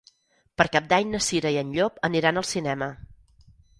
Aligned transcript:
Per 0.61 0.65
Cap 0.75 0.87
d'Any 0.93 1.11
na 1.15 1.21
Cira 1.25 1.51
i 1.55 1.59
en 1.63 1.69
Llop 1.75 1.99
aniran 2.09 2.43
al 2.43 2.49
cinema. 2.53 2.89